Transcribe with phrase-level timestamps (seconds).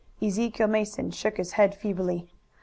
[0.19, 2.27] Ezekiel Mason shook his head feebly.